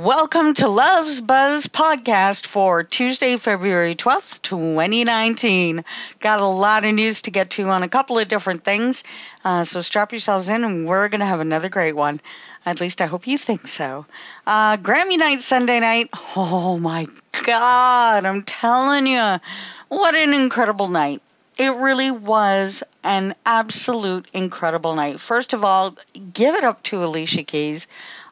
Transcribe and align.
Welcome 0.00 0.54
to 0.54 0.68
Love's 0.68 1.20
Buzz 1.20 1.68
podcast 1.68 2.46
for 2.46 2.82
Tuesday, 2.82 3.36
February 3.36 3.94
12th, 3.94 4.42
2019. 4.42 5.84
Got 6.18 6.40
a 6.40 6.46
lot 6.46 6.84
of 6.84 6.92
news 6.94 7.22
to 7.22 7.30
get 7.30 7.50
to 7.50 7.68
on 7.68 7.84
a 7.84 7.88
couple 7.88 8.18
of 8.18 8.26
different 8.26 8.64
things, 8.64 9.04
uh, 9.44 9.62
so 9.62 9.82
strap 9.82 10.10
yourselves 10.10 10.48
in 10.48 10.64
and 10.64 10.88
we're 10.88 11.08
going 11.08 11.20
to 11.20 11.26
have 11.26 11.38
another 11.38 11.68
great 11.68 11.94
one. 11.94 12.20
At 12.66 12.80
least 12.80 13.00
I 13.00 13.06
hope 13.06 13.28
you 13.28 13.38
think 13.38 13.68
so. 13.68 14.04
Uh, 14.44 14.78
Grammy 14.78 15.16
night, 15.16 15.40
Sunday 15.42 15.78
night. 15.78 16.10
Oh 16.34 16.76
my 16.76 17.06
God, 17.44 18.24
I'm 18.24 18.42
telling 18.42 19.06
you, 19.06 19.36
what 19.88 20.16
an 20.16 20.34
incredible 20.34 20.88
night. 20.88 21.22
It 21.56 21.72
really 21.72 22.10
was 22.10 22.82
an 23.04 23.34
absolute 23.46 24.26
incredible 24.32 24.96
night. 24.96 25.20
First 25.20 25.52
of 25.52 25.64
all, 25.64 25.96
give 26.32 26.56
it 26.56 26.64
up 26.64 26.82
to 26.84 27.04
Alicia 27.04 27.44
Keys. 27.44 27.86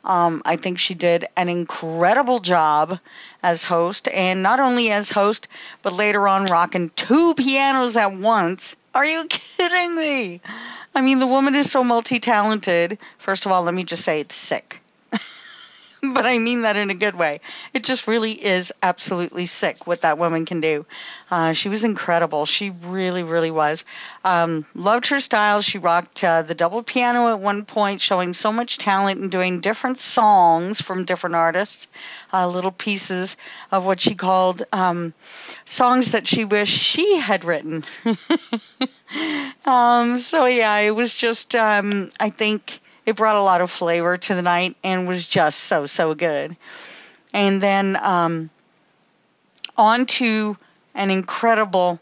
Um, 0.04 0.42
I 0.44 0.56
think 0.56 0.78
she 0.78 0.94
did 0.94 1.26
an 1.36 1.48
incredible 1.48 2.40
job 2.40 2.98
as 3.42 3.64
host, 3.64 4.08
and 4.08 4.42
not 4.42 4.60
only 4.60 4.90
as 4.90 5.10
host, 5.10 5.48
but 5.82 5.92
later 5.92 6.26
on 6.26 6.46
rocking 6.46 6.90
two 6.90 7.34
pianos 7.34 7.96
at 7.96 8.12
once. 8.12 8.76
Are 8.94 9.06
you 9.06 9.24
kidding 9.28 9.94
me? 9.94 10.40
I 10.94 11.00
mean, 11.00 11.20
the 11.20 11.26
woman 11.26 11.54
is 11.54 11.70
so 11.70 11.84
multi 11.84 12.18
talented. 12.18 12.98
First 13.18 13.46
of 13.46 13.52
all, 13.52 13.62
let 13.62 13.74
me 13.74 13.84
just 13.84 14.04
say 14.04 14.20
it's 14.20 14.34
sick. 14.34 14.81
but 16.14 16.26
I 16.26 16.38
mean 16.38 16.62
that 16.62 16.76
in 16.76 16.90
a 16.90 16.94
good 16.94 17.14
way. 17.14 17.40
It 17.74 17.84
just 17.84 18.06
really 18.06 18.32
is 18.32 18.72
absolutely 18.82 19.46
sick 19.46 19.86
what 19.86 20.02
that 20.02 20.18
woman 20.18 20.46
can 20.46 20.60
do. 20.60 20.86
Uh, 21.30 21.52
she 21.52 21.68
was 21.68 21.84
incredible. 21.84 22.44
She 22.46 22.70
really, 22.70 23.22
really 23.22 23.50
was. 23.50 23.84
Um, 24.24 24.66
loved 24.74 25.08
her 25.08 25.20
style. 25.20 25.62
She 25.62 25.78
rocked 25.78 26.22
uh, 26.22 26.42
the 26.42 26.54
double 26.54 26.82
piano 26.82 27.28
at 27.30 27.40
one 27.40 27.64
point, 27.64 28.00
showing 28.00 28.34
so 28.34 28.52
much 28.52 28.78
talent 28.78 29.20
and 29.20 29.30
doing 29.30 29.60
different 29.60 29.98
songs 29.98 30.80
from 30.80 31.04
different 31.04 31.36
artists, 31.36 31.88
uh, 32.32 32.46
little 32.46 32.70
pieces 32.70 33.36
of 33.70 33.86
what 33.86 34.00
she 34.00 34.14
called 34.14 34.62
um, 34.72 35.14
songs 35.64 36.12
that 36.12 36.26
she 36.26 36.44
wished 36.44 36.76
she 36.78 37.16
had 37.18 37.44
written. 37.44 37.84
um, 39.64 40.18
so, 40.18 40.46
yeah, 40.46 40.78
it 40.78 40.94
was 40.94 41.14
just, 41.14 41.54
um, 41.54 42.10
I 42.20 42.30
think 42.30 42.80
it 43.06 43.16
brought 43.16 43.36
a 43.36 43.42
lot 43.42 43.60
of 43.60 43.70
flavor 43.70 44.16
to 44.16 44.34
the 44.34 44.42
night 44.42 44.76
and 44.82 45.08
was 45.08 45.26
just 45.26 45.60
so 45.60 45.86
so 45.86 46.14
good. 46.14 46.56
And 47.34 47.60
then 47.60 47.96
um, 47.96 48.50
on 49.76 50.06
to 50.06 50.56
an 50.94 51.10
incredible, 51.10 52.00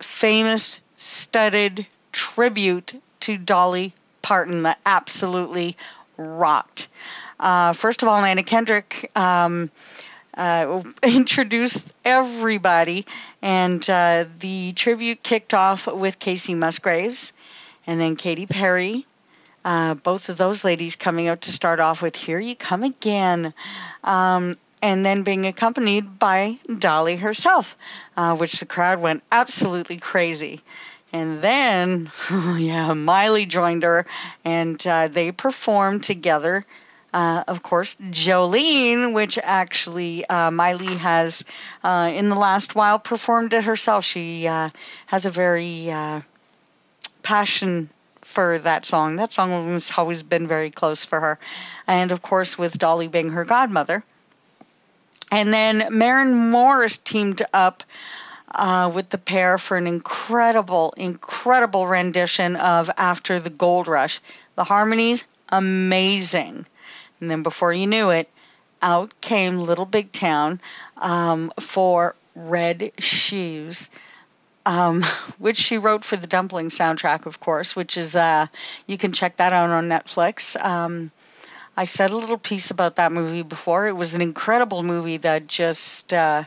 famous, 0.00 0.78
studded 0.96 1.86
tribute 2.12 3.00
to 3.20 3.36
Dolly 3.36 3.92
Parton 4.22 4.62
that 4.62 4.78
absolutely 4.86 5.76
rocked. 6.16 6.88
Uh, 7.38 7.72
first 7.72 8.02
of 8.02 8.08
all, 8.08 8.18
Anna 8.18 8.42
Kendrick 8.42 9.10
um, 9.16 9.70
uh, 10.36 10.82
introduced 11.02 11.82
everybody, 12.04 13.06
and 13.42 13.88
uh, 13.88 14.26
the 14.38 14.72
tribute 14.72 15.22
kicked 15.22 15.54
off 15.54 15.86
with 15.86 16.18
Kacey 16.18 16.54
Musgraves, 16.54 17.32
and 17.86 18.00
then 18.00 18.16
Katy 18.16 18.46
Perry, 18.46 19.06
uh, 19.64 19.94
both 19.94 20.28
of 20.28 20.36
those 20.36 20.64
ladies 20.64 20.96
coming 20.96 21.28
out 21.28 21.42
to 21.42 21.52
start 21.52 21.80
off 21.80 22.02
with 22.02 22.16
Here 22.16 22.40
You 22.40 22.56
Come 22.56 22.82
Again. 22.82 23.52
Um, 24.02 24.56
and 24.82 25.04
then 25.04 25.22
being 25.22 25.46
accompanied 25.46 26.18
by 26.18 26.58
Dolly 26.78 27.16
herself, 27.16 27.76
uh, 28.16 28.36
which 28.36 28.60
the 28.60 28.66
crowd 28.66 29.00
went 29.00 29.22
absolutely 29.30 29.98
crazy. 29.98 30.60
And 31.12 31.42
then, 31.42 32.10
yeah, 32.56 32.94
Miley 32.94 33.46
joined 33.46 33.82
her, 33.82 34.06
and 34.44 34.84
uh, 34.86 35.08
they 35.08 35.32
performed 35.32 36.04
together. 36.04 36.64
Uh, 37.12 37.42
of 37.48 37.62
course, 37.62 37.96
Jolene, 37.96 39.12
which 39.12 39.38
actually 39.42 40.24
uh, 40.26 40.52
Miley 40.52 40.94
has 40.96 41.44
uh, 41.82 42.10
in 42.14 42.28
the 42.28 42.36
last 42.36 42.76
while 42.76 43.00
performed 43.00 43.52
it 43.52 43.64
herself. 43.64 44.04
She 44.04 44.46
uh, 44.46 44.70
has 45.06 45.26
a 45.26 45.30
very 45.30 45.92
passion 47.22 47.90
for 48.30 48.58
that 48.58 48.84
song. 48.84 49.16
That 49.16 49.32
song 49.32 49.72
has 49.72 49.92
always 49.96 50.22
been 50.22 50.46
very 50.46 50.70
close 50.70 51.04
for 51.04 51.20
her. 51.20 51.38
And 51.86 52.12
of 52.12 52.22
course, 52.22 52.56
with 52.56 52.78
Dolly 52.78 53.08
being 53.08 53.30
her 53.30 53.44
godmother. 53.44 54.04
And 55.32 55.52
then 55.52 55.88
Maren 55.90 56.50
Morris 56.50 56.98
teamed 56.98 57.42
up 57.52 57.82
uh, 58.52 58.90
with 58.94 59.10
the 59.10 59.18
pair 59.18 59.58
for 59.58 59.76
an 59.76 59.86
incredible, 59.86 60.94
incredible 60.96 61.86
rendition 61.86 62.56
of 62.56 62.90
After 62.96 63.38
the 63.40 63.50
Gold 63.50 63.88
Rush. 63.88 64.20
The 64.54 64.64
harmonies, 64.64 65.26
amazing. 65.48 66.66
And 67.20 67.30
then 67.30 67.42
before 67.42 67.72
you 67.72 67.86
knew 67.86 68.10
it, 68.10 68.28
out 68.82 69.20
came 69.20 69.58
Little 69.58 69.84
Big 69.84 70.10
Town 70.12 70.60
um, 70.96 71.52
for 71.60 72.14
Red 72.34 72.92
Shoes 72.98 73.90
um, 74.66 75.02
which 75.38 75.56
she 75.56 75.78
wrote 75.78 76.04
for 76.04 76.16
the 76.16 76.26
Dumplin' 76.26 76.68
soundtrack, 76.68 77.26
of 77.26 77.40
course, 77.40 77.74
which 77.74 77.96
is 77.96 78.16
uh, 78.16 78.46
you 78.86 78.98
can 78.98 79.12
check 79.12 79.36
that 79.36 79.52
out 79.52 79.70
on 79.70 79.88
Netflix. 79.88 80.62
Um, 80.62 81.10
I 81.76 81.84
said 81.84 82.10
a 82.10 82.16
little 82.16 82.36
piece 82.36 82.70
about 82.70 82.96
that 82.96 83.12
movie 83.12 83.42
before. 83.42 83.86
It 83.86 83.96
was 83.96 84.14
an 84.14 84.20
incredible 84.20 84.82
movie 84.82 85.16
that 85.18 85.46
just 85.46 86.12
uh, 86.12 86.44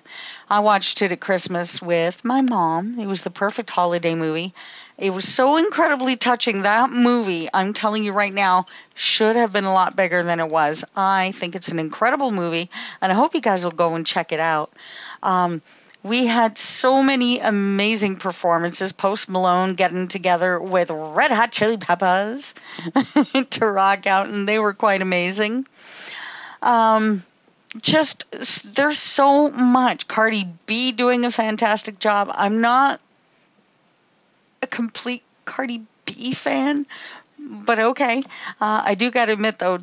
I 0.50 0.60
watched 0.60 1.02
it 1.02 1.12
at 1.12 1.22
Christmas 1.22 1.82
with 1.82 2.24
my 2.24 2.42
mom. 2.42 3.00
It 3.00 3.08
was 3.08 3.24
the 3.24 3.32
perfect 3.32 3.70
holiday 3.70 4.16
movie. 4.16 4.54
It 4.98 5.10
was 5.10 5.28
so 5.28 5.58
incredibly 5.58 6.18
touching. 6.18 6.62
That 6.62 6.92
movie, 6.92 7.50
I'm 7.52 7.74
telling 7.74 8.04
you 8.04 8.14
right 8.14 8.34
now, 8.34 8.68
should 8.94 9.36
have 9.36 9.52
been 9.52 9.64
a 9.64 9.74
lot 9.74 9.96
bigger 9.96 10.22
than 10.22 10.40
it 10.40 10.50
was. 10.50 10.84
I 10.96 11.32
think 11.32 11.56
it's 11.56 11.70
an 11.70 11.80
incredible 11.80 12.30
movie, 12.30 12.70
and 13.02 13.12
I 13.12 13.16
hope 13.16 13.34
you 13.34 13.42
guys 13.42 13.64
will 13.64 13.72
go 13.72 13.96
and 13.96 14.06
check 14.06 14.32
it 14.34 14.40
out. 14.40 14.72
Um, 15.24 15.64
we 16.04 16.28
had 16.28 16.58
so 16.58 17.02
many 17.02 17.40
amazing 17.40 18.18
performances. 18.18 18.92
Post 18.92 19.30
Malone 19.30 19.76
getting 19.76 20.10
together 20.10 20.60
with 20.60 20.92
Red 20.92 21.32
Hot 21.32 21.52
Chili 21.52 21.78
Peppers 21.78 22.56
to 23.52 23.66
rock 23.66 24.06
out, 24.06 24.28
and 24.28 24.48
they 24.48 24.60
were 24.60 24.74
quite 24.74 25.02
amazing. 25.02 25.66
Um, 26.62 27.24
just 27.82 28.26
there's 28.76 29.00
so 29.00 29.50
much. 29.50 30.08
Cardi 30.08 30.46
B 30.66 30.92
doing 30.92 31.26
a 31.26 31.32
fantastic 31.32 32.00
job. 32.00 32.30
I'm 32.34 32.60
not 32.60 33.00
a 34.62 34.68
complete 34.68 35.24
Cardi 35.46 35.84
B 36.06 36.34
fan, 36.34 36.86
but 37.40 37.80
okay. 37.80 38.20
Uh, 38.60 38.82
I 38.86 38.96
do 38.96 39.10
got 39.10 39.26
to 39.26 39.34
admit 39.34 39.58
though, 39.58 39.80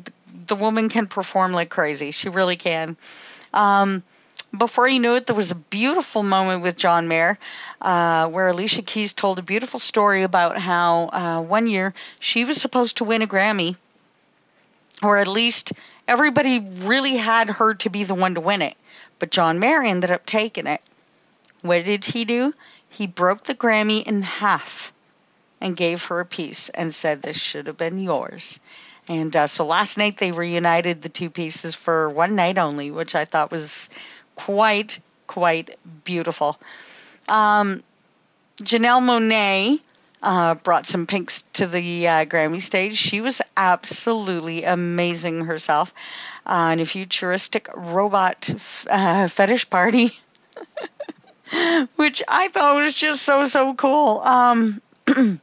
the 0.47 0.55
woman 0.55 0.87
can 0.89 1.07
perform 1.07 1.51
like 1.51 1.69
crazy. 1.69 2.11
She 2.11 2.29
really 2.29 2.55
can. 2.55 2.95
Um, 3.53 4.03
before 4.55 4.87
you 4.87 4.99
knew 4.99 5.15
it, 5.15 5.27
there 5.27 5.35
was 5.35 5.51
a 5.51 5.55
beautiful 5.55 6.23
moment 6.23 6.61
with 6.61 6.75
John 6.75 7.07
Mayer 7.07 7.37
uh, 7.81 8.27
where 8.29 8.49
Alicia 8.49 8.81
Keys 8.81 9.13
told 9.13 9.39
a 9.39 9.43
beautiful 9.43 9.79
story 9.79 10.23
about 10.23 10.57
how 10.57 11.09
uh, 11.11 11.41
one 11.41 11.67
year 11.67 11.93
she 12.19 12.43
was 12.45 12.59
supposed 12.59 12.97
to 12.97 13.03
win 13.03 13.21
a 13.21 13.27
Grammy, 13.27 13.75
or 15.01 15.17
at 15.17 15.27
least 15.27 15.73
everybody 16.07 16.59
really 16.59 17.15
had 17.15 17.49
her 17.49 17.75
to 17.75 17.89
be 17.89 18.03
the 18.03 18.15
one 18.15 18.35
to 18.35 18.41
win 18.41 18.61
it. 18.61 18.75
But 19.19 19.31
John 19.31 19.59
Mayer 19.59 19.81
ended 19.83 20.11
up 20.11 20.25
taking 20.25 20.67
it. 20.67 20.81
What 21.61 21.85
did 21.85 22.05
he 22.05 22.25
do? 22.25 22.53
He 22.89 23.07
broke 23.07 23.43
the 23.43 23.55
Grammy 23.55 24.03
in 24.03 24.21
half 24.21 24.91
and 25.61 25.77
gave 25.77 26.05
her 26.05 26.19
a 26.19 26.25
piece 26.25 26.69
and 26.69 26.93
said, 26.93 27.21
This 27.21 27.37
should 27.37 27.67
have 27.67 27.77
been 27.77 27.99
yours. 27.99 28.59
And 29.07 29.35
uh, 29.35 29.47
so 29.47 29.65
last 29.65 29.97
night 29.97 30.17
they 30.17 30.31
reunited 30.31 31.01
the 31.01 31.09
two 31.09 31.29
pieces 31.29 31.75
for 31.75 32.09
one 32.09 32.35
night 32.35 32.57
only, 32.57 32.91
which 32.91 33.15
I 33.15 33.25
thought 33.25 33.51
was 33.51 33.89
quite, 34.35 34.99
quite 35.27 35.77
beautiful. 36.03 36.57
Um, 37.27 37.83
Janelle 38.61 39.01
Monáe 39.01 39.79
uh, 40.21 40.55
brought 40.55 40.85
some 40.85 41.07
pinks 41.07 41.43
to 41.53 41.67
the 41.67 42.07
uh, 42.07 42.25
Grammy 42.25 42.61
stage. 42.61 42.95
She 42.95 43.21
was 43.21 43.41
absolutely 43.57 44.63
amazing 44.63 45.45
herself 45.45 45.93
uh, 46.45 46.71
in 46.73 46.79
a 46.79 46.85
futuristic 46.85 47.69
robot 47.73 48.49
uh, 48.89 49.27
fetish 49.27 49.69
party, 49.69 50.11
which 51.95 52.23
I 52.27 52.49
thought 52.49 52.81
was 52.81 52.95
just 52.95 53.23
so, 53.23 53.45
so 53.45 53.73
cool. 53.73 54.19
Um, 54.19 54.81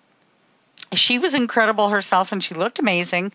she 0.93 1.19
was 1.19 1.35
incredible 1.35 1.89
herself 1.89 2.33
and 2.33 2.43
she 2.43 2.55
looked 2.55 2.79
amazing, 2.79 3.33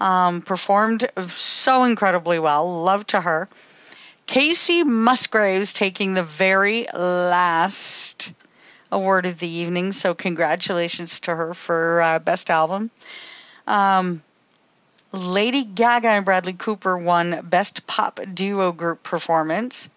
um, 0.00 0.42
performed 0.42 1.10
so 1.28 1.84
incredibly 1.84 2.38
well. 2.38 2.82
Love 2.82 3.06
to 3.08 3.20
her. 3.20 3.48
Kacey 4.26 4.84
Musgraves 4.84 5.72
taking 5.72 6.14
the 6.14 6.22
very 6.22 6.86
last 6.92 8.32
award 8.90 9.26
of 9.26 9.38
the 9.38 9.48
evening. 9.48 9.92
So, 9.92 10.14
congratulations 10.14 11.20
to 11.20 11.34
her 11.34 11.54
for 11.54 12.02
uh, 12.02 12.18
Best 12.18 12.50
Album. 12.50 12.90
Um, 13.66 14.22
Lady 15.12 15.64
Gaga 15.64 16.08
and 16.08 16.24
Bradley 16.24 16.52
Cooper 16.52 16.98
won 16.98 17.40
Best 17.44 17.86
Pop 17.86 18.20
Duo 18.34 18.72
Group 18.72 19.02
Performance. 19.02 19.88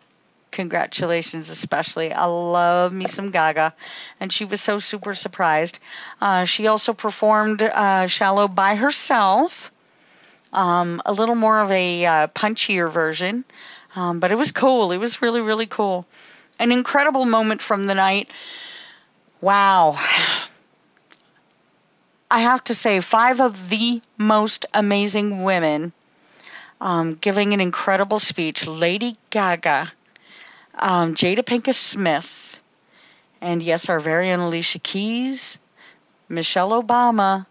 Congratulations, 0.52 1.50
especially. 1.50 2.14
I 2.14 2.26
love 2.26 2.94
me 2.94 3.06
some 3.06 3.30
Gaga. 3.32 3.74
And 4.20 4.32
she 4.32 4.46
was 4.46 4.62
so 4.62 4.80
super 4.80 5.16
surprised. 5.16 5.80
Uh, 6.22 6.46
she 6.46 6.68
also 6.68 6.94
performed 6.94 7.62
uh, 7.62 8.08
Shallow 8.08 8.48
by 8.48 8.76
herself 8.76 9.72
um, 10.54 11.02
a 11.06 11.14
little 11.14 11.36
more 11.36 11.60
of 11.60 11.72
a 11.72 12.06
uh, 12.06 12.28
punchier 12.28 12.92
version, 12.92 13.46
um, 13.96 14.20
but 14.20 14.32
it 14.32 14.38
was 14.38 14.52
cool. 14.52 14.92
It 14.92 14.98
was 14.98 15.22
really, 15.22 15.42
really 15.42 15.66
cool. 15.66 16.06
An 16.60 16.72
incredible 16.72 17.26
moment 17.26 17.62
from 17.62 17.86
the 17.86 17.96
night. 17.96 18.30
Wow. 19.42 19.98
I 22.32 22.42
have 22.42 22.64
to 22.66 22.76
say, 22.76 23.00
five 23.00 23.42
of 23.42 23.70
the 23.70 24.02
most 24.18 24.68
amazing 24.74 25.42
women 25.42 25.94
um, 26.82 27.16
giving 27.16 27.54
an 27.54 27.62
incredible 27.62 28.20
speech 28.20 28.68
Lady 28.68 29.18
Gaga, 29.30 29.92
um, 30.76 31.16
Jada 31.16 31.44
Pinkett 31.44 31.76
Smith, 31.76 32.60
and 33.42 33.62
yes, 33.62 33.90
our 33.90 34.00
very 34.00 34.32
own 34.32 34.40
Alicia 34.40 34.80
Keys, 34.80 35.60
Michelle 36.28 36.82
Obama, 36.82 37.46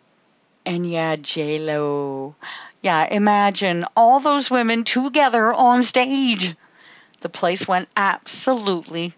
and 0.64 0.88
yeah, 0.88 1.16
J 1.16 1.58
Lo. 1.58 2.34
Yeah, 2.82 3.06
imagine 3.10 3.84
all 3.96 4.20
those 4.20 4.50
women 4.50 4.84
together 4.84 5.52
on 5.52 5.82
stage. 5.82 6.54
The 7.20 7.28
place 7.28 7.66
went 7.66 7.88
absolutely 7.96 9.14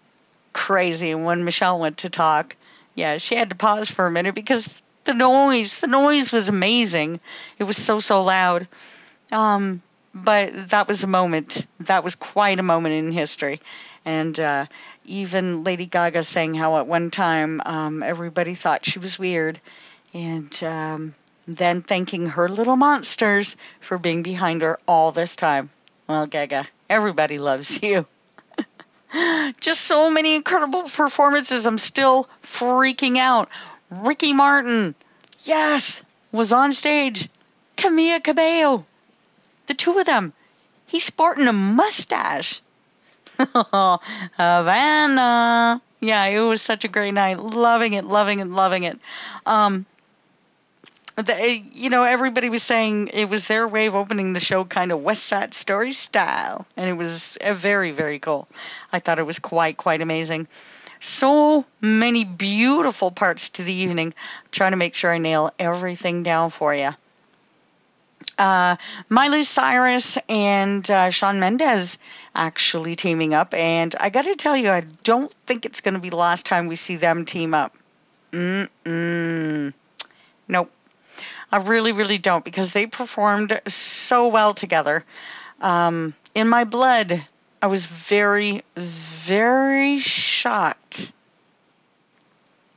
crazy 0.53 1.13
when 1.13 1.43
Michelle 1.45 1.79
went 1.79 1.99
to 1.99 2.09
talk. 2.09 2.55
Yeah, 2.95 3.17
she 3.17 3.35
had 3.35 3.51
to 3.51 3.55
pause 3.55 3.89
for 3.89 4.05
a 4.05 4.11
minute 4.11 4.35
because 4.35 4.67
the 5.03 5.13
noise, 5.13 5.79
the 5.79 5.87
noise 5.87 6.31
was 6.31 6.49
amazing. 6.49 7.19
It 7.59 7.63
was 7.63 7.77
so 7.77 7.99
so 7.99 8.23
loud. 8.23 8.67
Um, 9.31 9.81
but 10.13 10.69
that 10.69 10.87
was 10.87 11.03
a 11.03 11.07
moment. 11.07 11.65
That 11.81 12.03
was 12.03 12.15
quite 12.15 12.59
a 12.59 12.63
moment 12.63 12.95
in 12.95 13.11
history. 13.11 13.61
And 14.03 14.37
uh, 14.39 14.65
even 15.05 15.63
Lady 15.63 15.85
Gaga 15.85 16.23
saying 16.23 16.55
how 16.55 16.77
at 16.77 16.87
one 16.87 17.11
time 17.11 17.61
um, 17.65 18.03
everybody 18.03 18.55
thought 18.55 18.85
she 18.85 18.99
was 18.99 19.19
weird, 19.19 19.59
and 20.13 20.63
um, 20.63 21.15
then 21.47 21.81
thanking 21.81 22.27
her 22.27 22.47
little 22.47 22.75
monsters 22.75 23.55
for 23.79 23.97
being 23.97 24.23
behind 24.23 24.61
her 24.61 24.79
all 24.87 25.11
this 25.11 25.35
time. 25.35 25.69
Well, 26.07 26.27
Gaga, 26.27 26.67
everybody 26.89 27.39
loves 27.39 27.81
you. 27.81 28.05
Just 29.59 29.81
so 29.81 30.09
many 30.09 30.35
incredible 30.35 30.83
performances. 30.83 31.65
I'm 31.65 31.77
still 31.77 32.27
freaking 32.43 33.17
out. 33.17 33.49
Ricky 33.89 34.33
Martin, 34.33 34.95
yes, 35.41 36.01
was 36.31 36.53
on 36.53 36.73
stage. 36.73 37.29
Camila 37.77 38.23
Cabello, 38.23 38.85
the 39.67 39.73
two 39.73 39.97
of 39.97 40.05
them. 40.05 40.33
He's 40.87 41.03
sporting 41.03 41.47
a 41.47 41.53
mustache. 41.53 42.61
Havana. 44.37 45.81
Yeah, 45.99 46.25
it 46.25 46.39
was 46.39 46.61
such 46.61 46.83
a 46.83 46.87
great 46.87 47.13
night. 47.13 47.39
Loving 47.39 47.93
it, 47.93 48.05
loving 48.05 48.39
it, 48.39 48.47
loving 48.47 48.83
it. 48.83 48.99
Um, 49.45 49.85
the, 51.21 51.61
you 51.73 51.89
know, 51.89 52.03
everybody 52.03 52.49
was 52.49 52.63
saying 52.63 53.09
it 53.09 53.29
was 53.29 53.47
their 53.47 53.67
way 53.67 53.87
of 53.87 53.95
opening 53.95 54.33
the 54.33 54.39
show 54.39 54.63
kind 54.63 54.91
of 54.91 55.01
West 55.01 55.23
Side 55.23 55.53
Story 55.53 55.93
style, 55.93 56.65
and 56.77 56.89
it 56.89 56.93
was 56.93 57.37
uh, 57.37 57.53
very, 57.53 57.91
very 57.91 58.19
cool. 58.19 58.47
I 58.91 58.99
thought 58.99 59.19
it 59.19 59.25
was 59.25 59.39
quite, 59.39 59.77
quite 59.77 60.01
amazing. 60.01 60.47
So 60.99 61.65
many 61.79 62.23
beautiful 62.23 63.09
parts 63.11 63.49
to 63.51 63.63
the 63.63 63.73
evening. 63.73 64.07
I'm 64.07 64.49
trying 64.51 64.71
to 64.71 64.77
make 64.77 64.93
sure 64.93 65.11
I 65.11 65.17
nail 65.17 65.51
everything 65.57 66.23
down 66.23 66.51
for 66.51 66.75
you. 66.75 66.91
Uh, 68.37 68.75
Miley 69.09 69.43
Cyrus 69.43 70.17
and 70.29 70.89
uh, 70.89 71.09
Shawn 71.09 71.39
Mendes 71.39 71.97
actually 72.35 72.95
teaming 72.95 73.33
up, 73.33 73.53
and 73.53 73.95
I 73.99 74.09
got 74.09 74.25
to 74.25 74.35
tell 74.35 74.55
you, 74.55 74.69
I 74.69 74.81
don't 75.03 75.31
think 75.45 75.65
it's 75.65 75.81
going 75.81 75.95
to 75.95 75.99
be 75.99 76.09
the 76.09 76.15
last 76.15 76.45
time 76.45 76.67
we 76.67 76.75
see 76.75 76.95
them 76.95 77.25
team 77.25 77.53
up. 77.53 77.75
Mm-mm. 78.31 79.73
Nope. 80.47 80.71
I 81.51 81.57
really, 81.57 81.91
really 81.91 82.17
don't 82.17 82.45
because 82.45 82.71
they 82.71 82.87
performed 82.87 83.59
so 83.67 84.27
well 84.27 84.53
together. 84.53 85.03
Um, 85.59 86.13
in 86.33 86.47
my 86.47 86.63
blood, 86.63 87.21
I 87.61 87.67
was 87.67 87.85
very, 87.85 88.63
very 88.75 89.99
shocked 89.99 91.11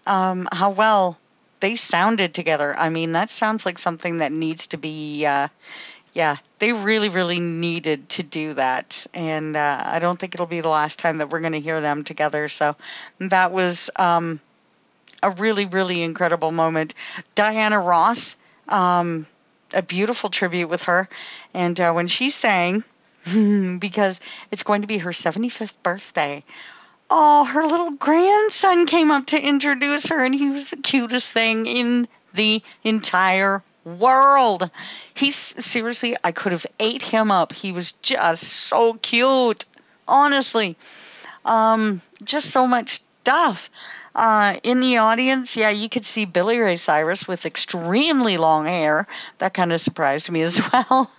um, 0.06 0.48
how 0.52 0.70
well 0.70 1.18
they 1.60 1.76
sounded 1.76 2.34
together. 2.34 2.78
I 2.78 2.90
mean, 2.90 3.12
that 3.12 3.30
sounds 3.30 3.64
like 3.64 3.78
something 3.78 4.18
that 4.18 4.32
needs 4.32 4.68
to 4.68 4.76
be. 4.76 5.24
Uh, 5.24 5.48
yeah, 6.12 6.36
they 6.58 6.72
really, 6.72 7.08
really 7.08 7.40
needed 7.40 8.08
to 8.10 8.22
do 8.22 8.54
that, 8.54 9.06
and 9.14 9.56
uh, 9.56 9.82
I 9.84 9.98
don't 9.98 10.18
think 10.18 10.34
it'll 10.34 10.46
be 10.46 10.60
the 10.60 10.68
last 10.68 10.98
time 10.98 11.18
that 11.18 11.30
we're 11.30 11.40
going 11.40 11.54
to 11.54 11.60
hear 11.60 11.80
them 11.80 12.04
together. 12.04 12.48
So 12.48 12.76
that 13.18 13.50
was 13.50 13.90
um, 13.96 14.40
a 15.22 15.30
really, 15.30 15.66
really 15.66 16.02
incredible 16.02 16.52
moment. 16.52 16.94
Diana 17.34 17.80
Ross 17.80 18.36
um, 18.68 19.26
a 19.72 19.82
beautiful 19.82 20.30
tribute 20.30 20.68
with 20.68 20.84
her. 20.84 21.08
And 21.52 21.78
uh, 21.80 21.92
when 21.92 22.06
she 22.06 22.30
sang, 22.30 22.84
because 23.78 24.20
it's 24.50 24.62
going 24.62 24.82
to 24.82 24.86
be 24.86 24.98
her 24.98 25.10
75th 25.10 25.76
birthday, 25.82 26.44
oh, 27.10 27.44
her 27.44 27.66
little 27.66 27.92
grandson 27.92 28.86
came 28.86 29.10
up 29.10 29.26
to 29.26 29.40
introduce 29.40 30.08
her, 30.08 30.24
and 30.24 30.34
he 30.34 30.50
was 30.50 30.70
the 30.70 30.76
cutest 30.76 31.30
thing 31.30 31.66
in 31.66 32.08
the 32.34 32.62
entire 32.82 33.62
world. 33.84 34.70
He's 35.14 35.36
seriously, 35.36 36.16
I 36.22 36.32
could 36.32 36.52
have 36.52 36.66
ate 36.80 37.02
him 37.02 37.30
up. 37.30 37.52
He 37.52 37.72
was 37.72 37.92
just 37.92 38.42
so 38.42 38.94
cute, 38.94 39.64
honestly. 40.08 40.76
Um, 41.44 42.00
just 42.22 42.50
so 42.50 42.66
much 42.66 43.00
stuff. 43.20 43.70
Uh, 44.14 44.54
in 44.62 44.78
the 44.78 44.98
audience, 44.98 45.56
yeah, 45.56 45.70
you 45.70 45.88
could 45.88 46.04
see 46.04 46.24
Billy 46.24 46.58
Ray 46.58 46.76
Cyrus 46.76 47.26
with 47.26 47.46
extremely 47.46 48.36
long 48.36 48.66
hair. 48.66 49.08
That 49.38 49.54
kind 49.54 49.72
of 49.72 49.80
surprised 49.80 50.30
me 50.30 50.42
as 50.42 50.60
well. 50.72 51.10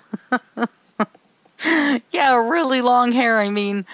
yeah, 2.12 2.36
really 2.36 2.82
long 2.82 3.12
hair. 3.12 3.40
I 3.40 3.50
mean, 3.50 3.86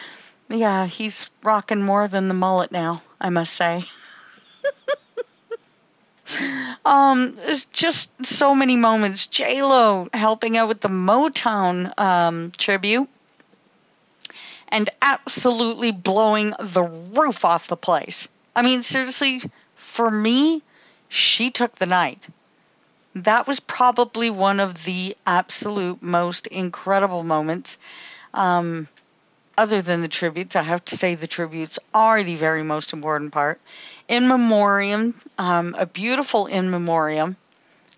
yeah, 0.50 0.86
he's 0.86 1.32
rocking 1.42 1.82
more 1.82 2.08
than 2.08 2.28
the 2.28 2.36
mullet 2.36 2.72
now, 2.72 3.02
I 3.20 3.32
must 3.32 3.54
say. 3.54 3.84
um, 6.86 7.36
just 7.74 8.12
so 8.24 8.54
many 8.54 8.76
moments. 8.76 9.26
J 9.26 9.64
Lo 9.64 10.10
helping 10.14 10.58
out 10.58 10.68
with 10.68 10.82
the 10.82 10.90
Motown 10.90 11.98
um, 12.00 12.52
tribute, 12.56 13.10
and 14.70 14.90
absolutely 15.02 15.92
blowing 15.92 16.54
the 16.60 16.84
roof 16.84 17.44
off 17.46 17.66
the 17.68 17.76
place. 17.76 18.28
I 18.56 18.62
mean, 18.62 18.84
seriously, 18.84 19.42
for 19.76 20.10
me, 20.10 20.62
she 21.10 21.52
took 21.52 21.76
the 21.76 21.86
night. 21.86 22.28
That 23.16 23.48
was 23.48 23.60
probably 23.60 24.30
one 24.30 24.60
of 24.60 24.86
the 24.86 25.16
absolute 25.26 26.02
most 26.02 26.48
incredible 26.48 27.24
moments. 27.24 27.78
Um, 28.34 28.88
other 29.58 29.82
than 29.82 30.02
the 30.02 30.08
tributes, 30.08 30.56
I 30.56 30.64
have 30.64 30.84
to 30.86 30.98
say 30.98 31.16
the 31.16 31.28
tributes 31.28 31.78
are 31.94 32.24
the 32.24 32.36
very 32.36 32.64
most 32.64 32.94
important 32.94 33.32
part. 33.34 33.60
In 34.08 34.28
memoriam, 34.28 35.14
um, 35.38 35.76
a 35.78 35.86
beautiful 35.86 36.48
in 36.48 36.72
memoriam, 36.72 37.36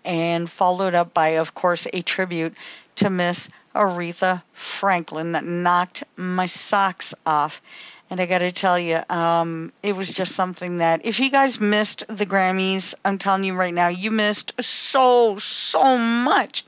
and 0.04 0.50
followed 0.50 0.94
up 0.94 1.14
by, 1.14 1.28
of 1.36 1.54
course, 1.54 1.86
a 1.92 2.02
tribute 2.02 2.54
to 2.96 3.08
Miss 3.08 3.48
Aretha 3.74 4.42
Franklin 4.52 5.32
that 5.32 5.44
knocked 5.44 6.04
my 6.16 6.46
socks 6.46 7.14
off. 7.24 7.62
And 8.10 8.20
I 8.20 8.26
got 8.26 8.38
to 8.38 8.52
tell 8.52 8.78
you, 8.78 9.00
um, 9.08 9.72
it 9.82 9.96
was 9.96 10.12
just 10.12 10.34
something 10.34 10.78
that 10.78 11.04
if 11.04 11.20
you 11.20 11.30
guys 11.30 11.58
missed 11.58 12.04
the 12.08 12.26
Grammys, 12.26 12.94
I'm 13.04 13.18
telling 13.18 13.44
you 13.44 13.54
right 13.54 13.74
now, 13.74 13.88
you 13.88 14.10
missed 14.10 14.52
so, 14.62 15.38
so 15.38 15.98
much. 15.98 16.64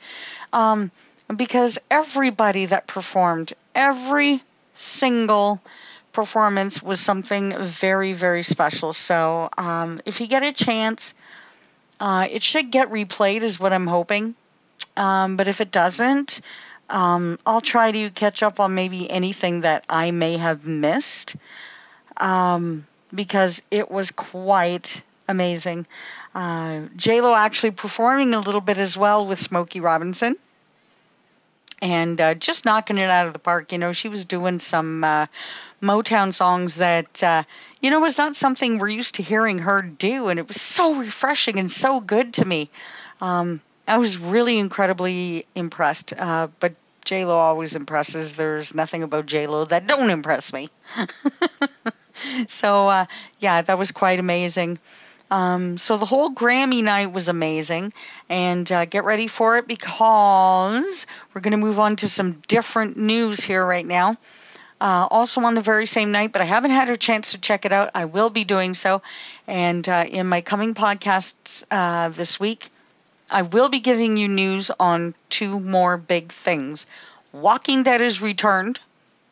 Um, 0.53 0.91
because 1.35 1.79
everybody 1.91 2.67
that 2.67 2.87
performed, 2.87 3.53
every 3.75 4.43
single 4.75 5.61
performance 6.13 6.83
was 6.83 7.01
something 7.01 7.53
very, 7.59 8.13
very 8.15 8.43
special. 8.43 8.93
So 8.93 9.51
um, 9.59 10.01
if 10.07 10.21
you 10.21 10.27
get 10.27 10.43
a 10.43 10.53
chance, 10.53 11.15
uh, 12.01 12.27
it 12.31 12.43
should 12.43 12.71
get 12.71 12.91
replayed, 12.91 13.43
is 13.43 13.61
what 13.61 13.73
I'm 13.73 13.87
hoping. 13.87 14.35
Um, 14.97 15.37
but 15.37 15.49
if 15.49 15.61
it 15.61 15.71
doesn't, 15.71 16.41
um, 16.89 17.39
I'll 17.47 17.61
try 17.61 17.93
to 17.93 18.11
catch 18.11 18.43
up 18.43 18.61
on 18.61 18.75
maybe 18.75 19.11
anything 19.11 19.63
that 19.63 19.85
I 19.89 20.11
may 20.11 20.37
have 20.37 20.67
missed 20.67 21.37
um, 22.17 22.87
because 23.15 23.63
it 23.71 23.91
was 23.91 24.11
quite 24.11 25.03
amazing. 25.29 25.87
Uh, 26.35 26.83
Lo 27.07 27.35
actually 27.35 27.73
performing 27.73 28.35
a 28.35 28.41
little 28.41 28.61
bit 28.61 28.79
as 28.79 28.97
well 28.97 29.27
with 29.27 29.41
Smokey 29.41 29.81
Robinson 29.81 30.37
and 31.83 32.21
uh, 32.21 32.35
just 32.35 32.65
knocking 32.65 32.99
it 32.99 33.11
out 33.11 33.27
of 33.27 33.33
the 33.33 33.39
park. 33.39 33.73
You 33.73 33.79
know, 33.79 33.93
she 33.93 34.09
was 34.09 34.25
doing 34.25 34.61
some 34.61 35.05
uh, 35.05 35.27
Motown 35.83 36.33
songs 36.33 36.77
that, 36.77 37.23
uh, 37.23 37.43
you 37.81 37.91
know, 37.91 38.01
was 38.01 38.19
not 38.19 38.37
something 38.37 38.79
we're 38.79 38.89
used 38.89 39.17
to 39.17 39.23
hearing 39.23 39.59
her 39.61 39.83
do, 39.83 40.29
and 40.29 40.39
it 40.39 40.49
was 40.49 40.61
so 40.61 40.95
refreshing 40.95 41.59
and 41.59 41.71
so 41.71 42.01
good 42.01 42.35
to 42.35 42.45
me. 42.45 42.71
Um, 43.21 43.61
I 43.87 43.99
was 43.99 44.19
really 44.19 44.59
incredibly 44.59 45.47
impressed. 45.55 46.13
Uh, 46.13 46.49
but 46.61 46.75
J 47.05 47.25
Lo 47.25 47.39
always 47.39 47.77
impresses. 47.77 48.35
There's 48.35 48.75
nothing 48.75 49.03
about 49.03 49.27
J 49.27 49.47
Lo 49.47 49.65
that 49.67 49.87
don't 49.87 50.11
impress 50.11 50.53
me. 50.53 50.69
so 52.49 52.89
uh, 52.89 53.07
yeah, 53.39 53.63
that 53.63 53.79
was 53.79 53.93
quite 53.93 54.19
amazing. 54.19 54.79
Um, 55.31 55.77
so 55.79 55.97
the 55.97 56.05
whole 56.05 56.31
Grammy 56.31 56.83
night 56.83 57.13
was 57.13 57.29
amazing, 57.29 57.93
and 58.29 58.71
uh, 58.71 58.85
get 58.85 59.05
ready 59.05 59.27
for 59.27 59.57
it 59.59 59.67
because 59.67 61.07
we're 61.33 61.41
going 61.41 61.53
to 61.53 61.59
move 61.59 61.81
on 61.81 61.97
to 61.97 62.09
some 62.09 62.43
different 62.47 62.97
news 62.97 63.41
here 63.41 63.65
right 63.65 63.87
now. 63.87 64.17
Uh, 64.81 65.09
also 65.11 65.41
on 65.41 65.55
the 65.55 65.63
very 65.63 65.87
same 65.87 66.13
night, 66.13 66.33
but 66.33 66.43
I 66.43 66.45
haven't 66.45 66.73
had 66.73 66.91
a 66.91 66.97
chance 66.97 67.33
to 67.33 67.41
check 67.41 67.65
it 67.65 67.73
out. 67.73 67.91
I 67.95 68.05
will 68.05 68.31
be 68.31 68.45
doing 68.45 68.75
so, 68.75 69.01
and 69.47 69.89
uh, 69.89 70.05
in 70.09 70.27
my 70.27 70.43
coming 70.43 70.75
podcasts 70.75 71.65
uh, 71.71 72.11
this 72.11 72.39
week, 72.39 72.71
I 73.31 73.43
will 73.43 73.69
be 73.69 73.81
giving 73.81 74.17
you 74.17 74.29
news 74.29 74.71
on 74.79 75.15
two 75.29 75.59
more 75.61 75.97
big 75.97 76.33
things. 76.33 76.87
Walking 77.33 77.83
Dead 77.83 78.01
is 78.01 78.23
returned. 78.23 78.81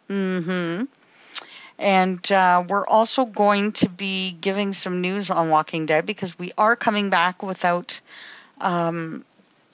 Mm-hmm. 0.08 0.84
And 1.78 2.32
uh, 2.32 2.64
we're 2.68 2.86
also 2.86 3.24
going 3.24 3.72
to 3.72 3.88
be 3.88 4.32
giving 4.32 4.72
some 4.72 5.00
news 5.00 5.30
on 5.30 5.50
Walking 5.50 5.86
Dead 5.86 6.06
because 6.06 6.38
we 6.38 6.52
are 6.56 6.76
coming 6.76 7.10
back 7.10 7.42
without 7.42 8.00
um, 8.60 9.24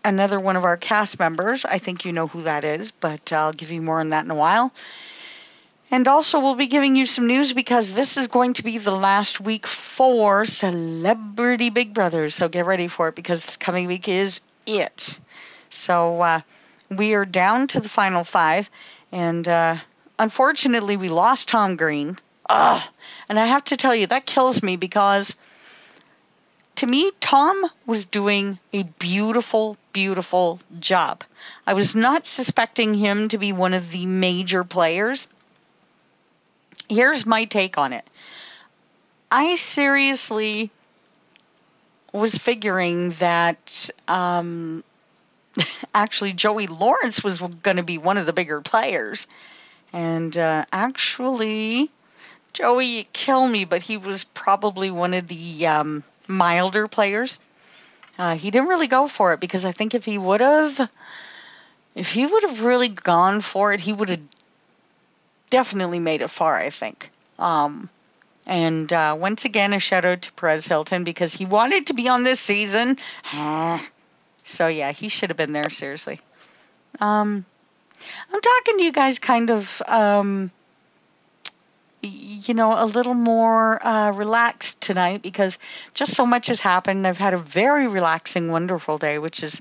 another 0.05 0.41
one 0.41 0.57
of 0.57 0.65
our 0.65 0.77
cast 0.77 1.19
members. 1.19 1.65
I 1.65 1.79
think 1.79 2.05
you 2.05 2.13
know 2.13 2.27
who 2.27 2.45
that 2.45 2.65
is, 2.65 2.91
but 2.91 3.33
I'll 3.33 3.53
give 3.53 3.71
you 3.71 3.83
more 3.83 4.01
on 4.01 4.09
that 4.09 4.25
in 4.25 4.31
a 4.31 4.35
while. 4.37 4.73
And 5.93 6.07
also, 6.07 6.39
we'll 6.39 6.55
be 6.55 6.69
giving 6.69 6.95
you 6.95 7.05
some 7.05 7.27
news 7.27 7.53
because 7.53 7.93
this 7.93 8.17
is 8.17 8.29
going 8.29 8.53
to 8.55 8.63
be 8.63 8.79
the 8.79 8.93
last 8.93 9.41
week 9.41 9.67
for 9.67 10.45
Celebrity 10.45 11.71
Big 11.71 11.93
Brother. 11.93 12.31
So 12.31 12.49
get 12.49 12.65
ready 12.65 12.87
for 12.87 13.09
it 13.09 13.17
because 13.17 13.45
this 13.45 13.57
coming 13.57 13.89
week 13.89 14.09
is 14.09 14.41
it. 14.67 15.19
So 15.69 16.21
uh, 16.23 16.41
we 16.91 17.15
are 17.15 17.25
down 17.25 17.67
to 17.69 17.81
the 17.81 17.89
final 17.89 18.23
five. 18.23 18.71
And 19.11 19.49
uh, 19.49 19.79
unfortunately, 20.17 20.97
we 20.97 21.09
lost 21.09 21.49
Tom 21.49 21.75
Green. 21.75 22.17
Ugh. 22.49 22.83
And 23.29 23.39
I 23.39 23.47
have 23.47 23.65
to 23.65 23.77
tell 23.77 23.95
you, 23.95 24.07
that 24.07 24.27
kills 24.27 24.63
me 24.63 24.77
because 24.77 25.35
to 26.77 26.87
me, 26.87 27.11
Tom 27.19 27.67
was 27.85 28.07
doing 28.07 28.61
a 28.73 28.85
beautiful, 28.85 29.77
beautiful 29.93 30.61
job. 30.79 31.25
I 31.67 31.75
was 31.75 31.97
not 31.97 32.27
suspecting 32.27 32.95
him 32.95 33.29
to 33.29 33.39
be 33.39 33.53
one 33.53 33.75
of 33.75 33.91
the 33.91 34.07
major 34.07 34.63
players 34.63 35.27
here's 36.91 37.25
my 37.25 37.45
take 37.45 37.79
on 37.79 37.93
it. 37.93 38.05
I 39.31 39.55
seriously 39.55 40.71
was 42.13 42.37
figuring 42.37 43.11
that 43.13 43.91
um, 44.09 44.83
actually 45.95 46.33
Joey 46.33 46.67
Lawrence 46.67 47.23
was 47.23 47.41
going 47.41 47.77
to 47.77 47.85
be 47.85 47.99
one 47.99 48.19
of 48.19 48.27
the 48.27 48.33
bigger 48.33 48.61
players. 48.61 49.29
And 49.93 50.37
uh, 50.37 50.67
actually, 50.73 51.91
Joey, 52.53 52.87
you 52.87 53.05
kill 53.13 53.47
me, 53.47 53.65
but 53.65 53.83
he 53.83 53.97
was 53.97 54.25
probably 54.25 54.91
one 54.91 55.15
of 55.15 55.29
the 55.29 55.67
um, 55.69 56.03
milder 56.29 56.89
players. 56.89 57.39
Uh, 58.19 58.35
he 58.37 58.51
didn't 58.51 58.69
really 58.69 58.89
go 58.89 59.09
for 59.09 59.33
it 59.33 59.41
because 59.41 59.65
I 59.65 59.73
think 59.73 59.95
if 59.95 60.05
he 60.05 60.19
would 60.19 60.41
have, 60.41 60.91
if 61.95 62.13
he 62.13 62.27
would 62.27 62.43
have 62.43 62.63
really 62.63 62.89
gone 62.89 63.41
for 63.41 63.73
it, 63.73 63.81
he 63.81 63.93
would 63.93 64.09
have 64.11 64.21
definitely 65.51 65.99
made 65.99 66.23
it 66.23 66.29
far, 66.29 66.55
I 66.55 66.71
think. 66.71 67.11
Um, 67.39 67.89
and 68.47 68.93
uh, 68.93 69.17
once 69.19 69.45
again, 69.45 69.73
a 69.73 69.79
shout 69.79 70.05
out 70.05 70.23
to 70.23 70.33
Perez 70.33 70.67
Hilton 70.67 71.05
because 71.05 71.35
he 71.35 71.47
wanted 71.47 71.89
to 71.89 71.95
be 71.95 72.09
on 72.09 72.25
this 72.25 72.41
season. 72.41 72.97
so 74.43 74.67
yeah, 74.67 74.93
he 74.93 75.09
should 75.09 75.31
have 75.31 75.37
been 75.37 75.53
there. 75.53 75.71
Seriously. 75.71 76.21
Um, 77.01 77.45
I'm 78.33 78.41
talking 78.41 78.79
to 78.79 78.85
you 78.85 78.93
guys 78.93 79.19
kind 79.19 79.51
of, 79.51 79.83
um, 79.87 80.51
you 82.03 82.55
know, 82.55 82.83
a 82.83 82.87
little 82.87 83.15
more 83.15 83.85
uh, 83.87 84.13
relaxed 84.13 84.81
tonight 84.81 85.23
because 85.23 85.59
just 85.93 86.15
so 86.15 86.25
much 86.25 86.47
has 86.47 86.61
happened. 86.61 87.07
I've 87.07 87.19
had 87.19 87.35
a 87.35 87.39
very 87.39 87.89
relaxing, 87.89 88.51
wonderful 88.51 88.99
day, 88.99 89.19
which 89.19 89.43
is 89.43 89.61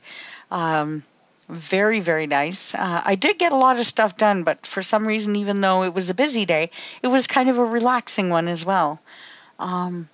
um, 0.50 1.04
very, 1.50 2.00
very 2.00 2.28
nice. 2.28 2.76
Uh, 2.76 3.02
I 3.04 3.16
did 3.16 3.40
get 3.40 3.52
a 3.52 3.58
lot 3.58 3.80
of 3.80 3.86
stuff 3.86 4.16
done, 4.16 4.44
but 4.44 4.66
for 4.66 4.84
some 4.84 5.08
reason, 5.08 5.36
even 5.36 5.62
though 5.62 5.84
it 5.84 5.94
was 5.94 6.10
a 6.10 6.14
busy 6.14 6.46
day, 6.46 6.70
it 7.02 7.08
was 7.08 7.26
kind 7.28 7.50
of 7.50 7.58
a 7.58 7.66
relaxing 7.66 8.30
one 8.30 8.48
as 8.48 8.64
well. 8.64 9.00
Um, 9.58 10.08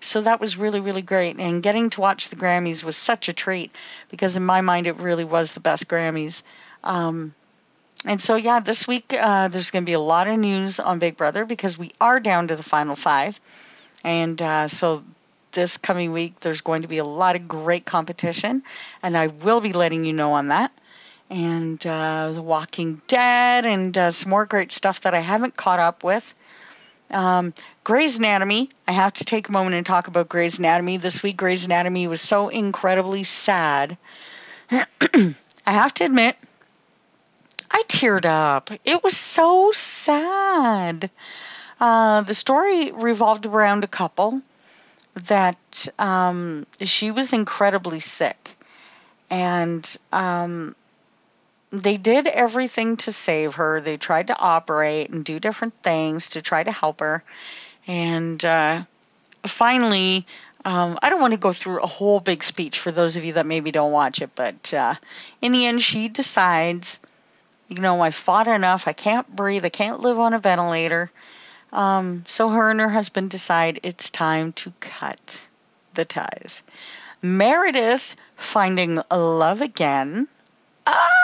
so 0.00 0.22
that 0.22 0.40
was 0.40 0.56
really, 0.56 0.80
really 0.80 1.02
great. 1.02 1.38
And 1.38 1.62
getting 1.62 1.90
to 1.90 2.00
watch 2.00 2.28
the 2.28 2.36
Grammys 2.36 2.82
was 2.82 2.96
such 2.96 3.28
a 3.28 3.32
treat 3.32 3.74
because, 4.10 4.36
in 4.36 4.44
my 4.44 4.62
mind, 4.62 4.86
it 4.86 4.96
really 4.96 5.24
was 5.24 5.54
the 5.54 5.60
best 5.60 5.88
Grammys. 5.88 6.42
Um, 6.82 7.34
and 8.04 8.20
so, 8.20 8.34
yeah, 8.34 8.60
this 8.60 8.88
week 8.88 9.14
uh, 9.16 9.48
there's 9.48 9.70
going 9.70 9.84
to 9.84 9.86
be 9.86 9.92
a 9.94 10.00
lot 10.00 10.26
of 10.26 10.38
news 10.38 10.80
on 10.80 10.98
Big 10.98 11.16
Brother 11.16 11.44
because 11.44 11.78
we 11.78 11.92
are 12.00 12.18
down 12.18 12.48
to 12.48 12.56
the 12.56 12.62
final 12.62 12.96
five. 12.96 13.38
And 14.02 14.40
uh, 14.40 14.68
so 14.68 15.04
this 15.52 15.76
coming 15.76 16.12
week 16.12 16.40
there's 16.40 16.62
going 16.62 16.82
to 16.82 16.88
be 16.88 16.98
a 16.98 17.04
lot 17.04 17.36
of 17.36 17.46
great 17.46 17.84
competition, 17.84 18.62
and 19.02 19.16
I 19.16 19.28
will 19.28 19.60
be 19.60 19.72
letting 19.72 20.04
you 20.04 20.12
know 20.12 20.32
on 20.32 20.48
that 20.48 20.72
and 21.30 21.84
uh, 21.86 22.32
The 22.32 22.42
Walking 22.42 23.00
Dead, 23.06 23.64
and 23.64 23.96
uh, 23.96 24.10
some 24.10 24.30
more 24.30 24.44
great 24.44 24.72
stuff 24.72 25.02
that 25.02 25.14
I 25.14 25.20
haven't 25.20 25.56
caught 25.56 25.78
up 25.78 26.02
with. 26.02 26.34
Um, 27.10 27.54
Grey's 27.84 28.18
Anatomy. 28.18 28.68
I 28.86 28.92
have 28.92 29.12
to 29.14 29.24
take 29.24 29.48
a 29.48 29.52
moment 29.52 29.76
and 29.76 29.86
talk 29.86 30.08
about 30.08 30.28
Grey's 30.28 30.58
Anatomy. 30.58 30.96
This 30.96 31.22
week, 31.22 31.36
Grey's 31.36 31.64
Anatomy 31.64 32.06
was 32.08 32.20
so 32.20 32.48
incredibly 32.48 33.24
sad. 33.24 33.96
I 34.70 35.34
have 35.66 35.94
to 35.94 36.04
admit, 36.04 36.36
I 37.70 37.82
teared 37.86 38.26
up. 38.26 38.70
It 38.84 39.02
was 39.02 39.16
so 39.16 39.70
sad. 39.72 41.10
Uh, 41.80 42.22
the 42.22 42.34
story 42.34 42.92
revolved 42.92 43.46
around 43.46 43.84
a 43.84 43.88
couple 43.88 44.42
that 45.14 45.88
um, 45.98 46.66
she 46.82 47.10
was 47.10 47.32
incredibly 47.32 48.00
sick. 48.00 48.56
And 49.30 49.98
um, 50.12 50.74
they 51.70 51.96
did 51.96 52.26
everything 52.26 52.96
to 52.98 53.12
save 53.12 53.54
her. 53.54 53.80
They 53.80 53.96
tried 53.96 54.26
to 54.28 54.38
operate 54.38 55.10
and 55.10 55.24
do 55.24 55.38
different 55.38 55.74
things 55.76 56.28
to 56.28 56.42
try 56.42 56.62
to 56.62 56.72
help 56.72 57.00
her. 57.00 57.22
And 57.86 58.44
uh, 58.44 58.82
finally, 59.44 60.26
um, 60.64 60.98
I 61.02 61.10
don't 61.10 61.20
want 61.20 61.32
to 61.32 61.38
go 61.38 61.52
through 61.52 61.80
a 61.80 61.86
whole 61.86 62.20
big 62.20 62.42
speech 62.42 62.78
for 62.80 62.90
those 62.90 63.16
of 63.16 63.24
you 63.24 63.34
that 63.34 63.46
maybe 63.46 63.70
don't 63.70 63.92
watch 63.92 64.20
it, 64.20 64.30
but 64.34 64.74
uh, 64.74 64.94
in 65.40 65.52
the 65.52 65.66
end, 65.66 65.80
she 65.80 66.08
decides, 66.08 67.00
you 67.68 67.80
know, 67.80 68.00
I 68.00 68.10
fought 68.10 68.48
enough. 68.48 68.86
I 68.86 68.92
can't 68.92 69.34
breathe. 69.34 69.64
I 69.64 69.70
can't 69.70 70.00
live 70.00 70.18
on 70.18 70.34
a 70.34 70.38
ventilator. 70.38 71.10
Um, 71.72 72.24
so 72.26 72.48
her 72.48 72.70
and 72.70 72.80
her 72.80 72.88
husband 72.88 73.30
decide 73.30 73.80
it's 73.84 74.10
time 74.10 74.52
to 74.52 74.72
cut 74.80 75.40
the 75.94 76.04
ties. 76.04 76.62
Meredith 77.22 78.16
finding 78.36 79.00
love 79.10 79.60
again. 79.60 80.26
Ah! 80.86 81.19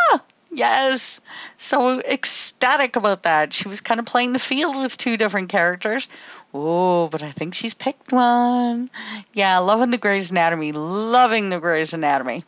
Yes. 0.57 1.21
So 1.59 2.01
ecstatic 2.01 2.97
about 2.97 3.25
that. 3.25 3.53
She 3.53 3.69
was 3.69 3.83
kind 3.83 4.01
of 4.01 4.07
playing 4.07 4.33
the 4.33 4.39
field 4.39 4.75
with 4.75 4.97
two 4.97 5.19
different 5.19 5.51
characters. 5.51 6.09
Oh, 6.55 7.09
but 7.09 7.23
I 7.23 7.31
think 7.31 7.55
she's 7.55 7.75
picked 7.75 8.11
one. 8.11 8.89
Yeah, 9.35 9.59
loving 9.59 9.91
the 9.91 9.99
Grey's 9.99 10.31
Anatomy. 10.31 10.73
Loving 10.73 11.51
the 11.51 11.61
Grey's 11.61 11.93
Anatomy. 11.93 12.43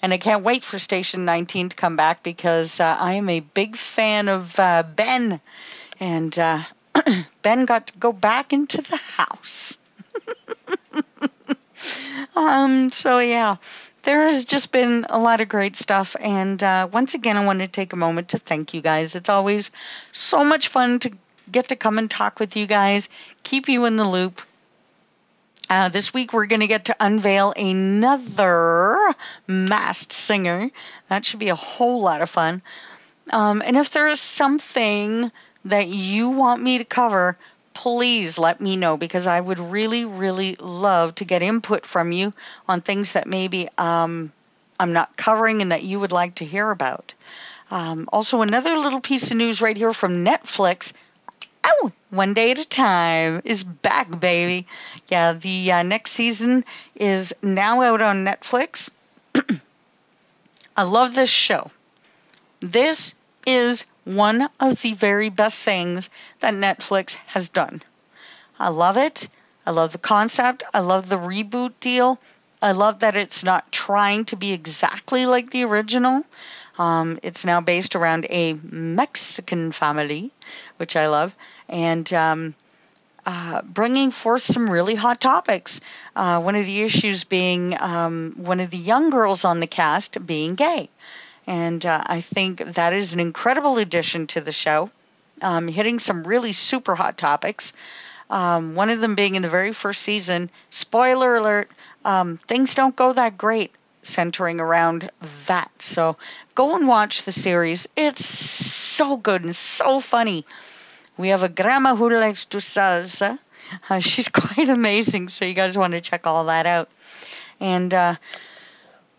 And 0.00 0.10
I 0.10 0.16
can't 0.16 0.42
wait 0.42 0.64
for 0.64 0.78
Station 0.78 1.26
19 1.26 1.68
to 1.68 1.76
come 1.76 1.96
back 1.96 2.22
because 2.22 2.80
uh, 2.80 2.96
I 2.98 3.14
am 3.14 3.28
a 3.28 3.40
big 3.40 3.76
fan 3.76 4.30
of 4.30 4.58
uh, 4.58 4.82
Ben. 4.82 5.38
And 6.00 6.38
uh, 6.38 6.62
Ben 7.42 7.66
got 7.66 7.88
to 7.88 7.98
go 7.98 8.10
back 8.10 8.54
into 8.54 8.80
the 8.80 8.96
house. 8.96 9.78
um, 12.36 12.90
so, 12.90 13.18
yeah 13.18 13.56
there 14.02 14.26
has 14.26 14.44
just 14.44 14.72
been 14.72 15.06
a 15.08 15.18
lot 15.18 15.40
of 15.40 15.48
great 15.48 15.76
stuff. 15.76 16.16
And 16.18 16.62
uh, 16.62 16.88
once 16.92 17.14
again, 17.14 17.36
I 17.36 17.44
want 17.44 17.60
to 17.60 17.68
take 17.68 17.92
a 17.92 17.96
moment 17.96 18.30
to 18.30 18.38
thank 18.38 18.74
you 18.74 18.80
guys. 18.80 19.14
It's 19.14 19.28
always 19.28 19.70
so 20.12 20.44
much 20.44 20.68
fun 20.68 20.98
to 21.00 21.12
get 21.50 21.68
to 21.68 21.76
come 21.76 21.98
and 21.98 22.10
talk 22.10 22.40
with 22.40 22.56
you 22.56 22.66
guys, 22.66 23.08
keep 23.42 23.68
you 23.68 23.84
in 23.84 23.96
the 23.96 24.08
loop. 24.08 24.40
Uh, 25.68 25.88
this 25.88 26.12
week, 26.12 26.32
we're 26.32 26.46
going 26.46 26.60
to 26.60 26.66
get 26.66 26.86
to 26.86 26.96
unveil 26.98 27.52
another 27.56 29.14
masked 29.46 30.12
singer. 30.12 30.68
That 31.08 31.24
should 31.24 31.38
be 31.38 31.50
a 31.50 31.54
whole 31.54 32.00
lot 32.00 32.22
of 32.22 32.30
fun. 32.30 32.62
Um, 33.30 33.62
and 33.64 33.76
if 33.76 33.90
there 33.90 34.08
is 34.08 34.20
something 34.20 35.30
that 35.66 35.86
you 35.86 36.30
want 36.30 36.60
me 36.60 36.78
to 36.78 36.84
cover, 36.84 37.38
please 37.74 38.38
let 38.38 38.60
me 38.60 38.76
know 38.76 38.96
because 38.96 39.26
I 39.26 39.40
would 39.40 39.58
really, 39.58 40.04
really 40.04 40.56
love 40.56 41.14
to 41.16 41.24
get 41.24 41.42
input 41.42 41.86
from 41.86 42.12
you 42.12 42.32
on 42.68 42.80
things 42.80 43.12
that 43.12 43.26
maybe 43.26 43.68
um, 43.78 44.32
I'm 44.78 44.92
not 44.92 45.16
covering 45.16 45.62
and 45.62 45.72
that 45.72 45.82
you 45.82 46.00
would 46.00 46.12
like 46.12 46.36
to 46.36 46.44
hear 46.44 46.70
about. 46.70 47.14
Um, 47.70 48.08
also, 48.12 48.42
another 48.42 48.76
little 48.76 49.00
piece 49.00 49.30
of 49.30 49.36
news 49.36 49.60
right 49.62 49.76
here 49.76 49.92
from 49.92 50.24
Netflix. 50.24 50.92
Oh, 51.62 51.92
one 52.10 52.34
day 52.34 52.50
at 52.50 52.58
a 52.58 52.68
time 52.68 53.42
is 53.44 53.62
back, 53.62 54.18
baby. 54.18 54.66
Yeah, 55.08 55.34
the 55.34 55.72
uh, 55.72 55.82
next 55.82 56.12
season 56.12 56.64
is 56.96 57.34
now 57.42 57.82
out 57.82 58.02
on 58.02 58.24
Netflix. 58.24 58.90
I 60.76 60.82
love 60.82 61.14
this 61.14 61.30
show. 61.30 61.70
This 62.60 63.14
is 63.46 63.84
one 64.04 64.48
of 64.58 64.80
the 64.82 64.94
very 64.94 65.28
best 65.28 65.62
things 65.62 66.10
that 66.40 66.54
Netflix 66.54 67.16
has 67.26 67.48
done. 67.48 67.82
I 68.58 68.68
love 68.68 68.96
it. 68.96 69.28
I 69.66 69.70
love 69.70 69.92
the 69.92 69.98
concept. 69.98 70.64
I 70.72 70.80
love 70.80 71.08
the 71.08 71.18
reboot 71.18 71.72
deal. 71.80 72.18
I 72.62 72.72
love 72.72 73.00
that 73.00 73.16
it's 73.16 73.42
not 73.42 73.72
trying 73.72 74.26
to 74.26 74.36
be 74.36 74.52
exactly 74.52 75.26
like 75.26 75.50
the 75.50 75.64
original. 75.64 76.24
Um, 76.78 77.18
it's 77.22 77.44
now 77.44 77.60
based 77.60 77.96
around 77.96 78.26
a 78.30 78.54
Mexican 78.54 79.72
family, 79.72 80.30
which 80.76 80.96
I 80.96 81.08
love, 81.08 81.34
and 81.68 82.10
um, 82.12 82.54
uh, 83.26 83.62
bringing 83.62 84.10
forth 84.10 84.42
some 84.42 84.68
really 84.68 84.94
hot 84.94 85.20
topics. 85.20 85.80
Uh, 86.16 86.40
one 86.40 86.56
of 86.56 86.66
the 86.66 86.82
issues 86.82 87.24
being 87.24 87.80
um, 87.80 88.34
one 88.36 88.60
of 88.60 88.70
the 88.70 88.78
young 88.78 89.10
girls 89.10 89.44
on 89.44 89.60
the 89.60 89.66
cast 89.66 90.24
being 90.26 90.54
gay. 90.54 90.88
And 91.50 91.84
uh, 91.84 92.00
I 92.06 92.20
think 92.20 92.64
that 92.64 92.92
is 92.92 93.12
an 93.12 93.18
incredible 93.18 93.78
addition 93.78 94.28
to 94.28 94.40
the 94.40 94.52
show, 94.52 94.88
um, 95.42 95.66
hitting 95.66 95.98
some 95.98 96.22
really 96.22 96.52
super 96.52 96.94
hot 96.94 97.18
topics. 97.18 97.72
Um, 98.30 98.76
one 98.76 98.88
of 98.88 99.00
them 99.00 99.16
being 99.16 99.34
in 99.34 99.42
the 99.42 99.48
very 99.48 99.72
first 99.72 100.02
season. 100.02 100.48
Spoiler 100.70 101.34
alert: 101.34 101.68
um, 102.04 102.36
things 102.36 102.76
don't 102.76 102.94
go 102.94 103.12
that 103.12 103.36
great 103.36 103.72
centering 104.04 104.60
around 104.60 105.10
that. 105.46 105.72
So 105.80 106.16
go 106.54 106.76
and 106.76 106.86
watch 106.86 107.24
the 107.24 107.32
series. 107.32 107.88
It's 107.96 108.24
so 108.24 109.16
good 109.16 109.42
and 109.42 109.56
so 109.56 109.98
funny. 109.98 110.46
We 111.16 111.30
have 111.30 111.42
a 111.42 111.48
grandma 111.48 111.96
who 111.96 112.10
likes 112.10 112.44
to 112.44 112.58
salsa. 112.58 113.40
Uh, 113.88 113.98
she's 113.98 114.28
quite 114.42 114.68
amazing, 114.68 115.28
so 115.28 115.46
you 115.46 115.54
guys 115.54 115.76
want 115.76 115.94
to 115.94 116.00
check 116.00 116.28
all 116.28 116.44
that 116.44 116.66
out. 116.66 116.88
And 117.58 117.92
uh, 117.92 118.14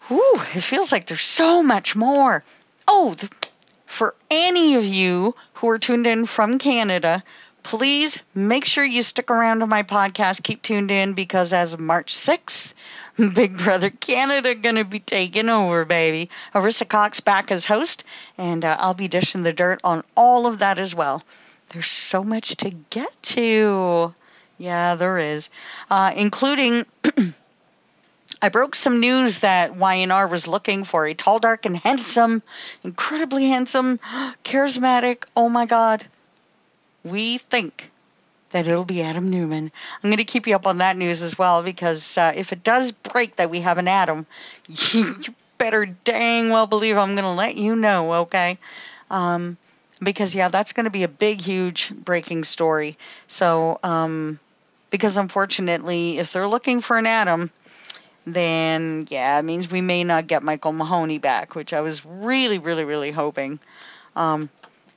whew, 0.07 0.35
it 0.53 0.61
feels 0.61 0.91
like 0.91 1.05
there's 1.07 1.21
so 1.21 1.63
much 1.63 1.95
more. 1.95 2.43
Oh, 2.87 3.13
the, 3.13 3.29
for 3.85 4.15
any 4.29 4.75
of 4.75 4.85
you 4.85 5.35
who 5.53 5.69
are 5.69 5.79
tuned 5.79 6.07
in 6.07 6.25
from 6.25 6.59
Canada, 6.59 7.23
please 7.63 8.19
make 8.33 8.65
sure 8.65 8.83
you 8.83 9.01
stick 9.01 9.29
around 9.29 9.59
to 9.59 9.67
my 9.67 9.83
podcast. 9.83 10.43
Keep 10.43 10.61
tuned 10.61 10.91
in 10.91 11.13
because 11.13 11.53
as 11.53 11.73
of 11.73 11.79
March 11.79 12.13
6th, 12.13 12.73
Big 13.33 13.57
Brother 13.57 13.89
Canada 13.89 14.55
gonna 14.55 14.83
be 14.83 14.99
taking 14.99 15.49
over, 15.49 15.85
baby. 15.85 16.29
Arisa 16.55 16.87
Cox 16.87 17.19
back 17.19 17.51
as 17.51 17.65
host, 17.65 18.03
and 18.37 18.63
uh, 18.65 18.77
I'll 18.79 18.93
be 18.93 19.07
dishing 19.07 19.43
the 19.43 19.53
dirt 19.53 19.81
on 19.83 20.03
all 20.15 20.47
of 20.47 20.59
that 20.59 20.79
as 20.79 20.95
well. 20.95 21.23
There's 21.69 21.87
so 21.87 22.23
much 22.23 22.57
to 22.57 22.69
get 22.69 23.23
to. 23.23 24.13
Yeah, 24.57 24.95
there 24.95 25.17
is, 25.17 25.49
uh, 25.89 26.11
including. 26.15 26.85
I 28.41 28.49
broke 28.49 28.73
some 28.73 28.99
news 28.99 29.39
that 29.39 29.75
Y&R 29.75 30.27
was 30.27 30.47
looking 30.47 30.83
for 30.83 31.05
a 31.05 31.13
tall, 31.13 31.39
dark, 31.39 31.65
and 31.65 31.77
handsome, 31.77 32.41
incredibly 32.83 33.47
handsome, 33.47 33.99
charismatic. 34.43 35.25
Oh 35.35 35.47
my 35.47 35.67
God. 35.67 36.03
We 37.03 37.37
think 37.37 37.91
that 38.49 38.67
it'll 38.67 38.85
be 38.85 39.01
Adam 39.01 39.29
Newman. 39.29 39.71
I'm 40.03 40.09
going 40.09 40.17
to 40.17 40.23
keep 40.23 40.47
you 40.47 40.55
up 40.55 40.67
on 40.67 40.79
that 40.79 40.97
news 40.97 41.21
as 41.21 41.37
well 41.37 41.63
because 41.63 42.17
uh, 42.17 42.33
if 42.35 42.51
it 42.51 42.63
does 42.63 42.91
break 42.91 43.35
that 43.37 43.49
we 43.49 43.61
have 43.61 43.77
an 43.77 43.87
Adam, 43.87 44.25
you 44.67 45.15
better 45.57 45.85
dang 45.85 46.49
well 46.49 46.67
believe 46.67 46.97
I'm 46.97 47.13
going 47.15 47.23
to 47.23 47.31
let 47.31 47.55
you 47.55 47.75
know, 47.75 48.13
okay? 48.23 48.57
Um, 49.11 49.57
because, 50.01 50.33
yeah, 50.33 50.47
that's 50.47 50.73
going 50.73 50.85
to 50.85 50.89
be 50.89 51.03
a 51.03 51.07
big, 51.07 51.41
huge 51.41 51.93
breaking 51.93 52.43
story. 52.43 52.97
So, 53.27 53.79
um, 53.83 54.39
because 54.89 55.17
unfortunately, 55.17 56.17
if 56.17 56.33
they're 56.33 56.47
looking 56.47 56.81
for 56.81 56.97
an 56.97 57.05
Adam, 57.05 57.51
then 58.25 59.07
yeah, 59.09 59.39
it 59.39 59.43
means 59.43 59.71
we 59.71 59.81
may 59.81 60.03
not 60.03 60.27
get 60.27 60.43
Michael 60.43 60.73
Muhney 60.73 61.19
back, 61.19 61.55
which 61.55 61.73
I 61.73 61.81
was 61.81 62.05
really, 62.05 62.59
really, 62.59 62.85
really 62.85 63.11
hoping. 63.11 63.59
Um, 64.15 64.49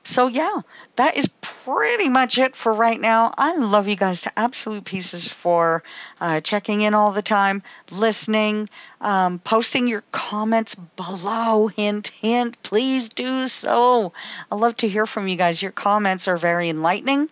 so 0.03 0.27
yeah, 0.27 0.61
that 0.97 1.17
is 1.17 1.27
pretty 1.41 2.09
much 2.09 2.37
it 2.37 2.55
for 2.55 2.71
right 2.71 2.99
now. 3.01 3.33
I 3.35 3.55
love 3.57 3.87
you 3.87 3.95
guys 3.95 4.21
to 4.21 4.39
absolute 4.39 4.85
pieces 4.85 5.31
for 5.31 5.81
uh, 6.21 6.41
checking 6.41 6.81
in 6.81 6.93
all 6.93 7.11
the 7.11 7.23
time, 7.23 7.63
listening, 7.91 8.69
um, 9.01 9.39
posting 9.39 9.87
your 9.87 10.03
comments 10.11 10.75
below. 10.75 11.67
Hint, 11.67 12.09
hint, 12.09 12.61
please 12.61 13.09
do 13.09 13.47
so. 13.47 14.13
I 14.51 14.55
love 14.55 14.77
to 14.77 14.87
hear 14.87 15.07
from 15.07 15.27
you 15.27 15.37
guys. 15.37 15.59
Your 15.59 15.71
comments 15.71 16.27
are 16.27 16.37
very 16.37 16.69
enlightening 16.69 17.27